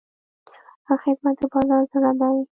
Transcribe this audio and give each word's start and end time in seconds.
ښه 0.85 0.95
خدمت 1.03 1.35
د 1.41 1.43
بازار 1.53 1.83
زړه 1.91 2.11
دی. 2.21 2.37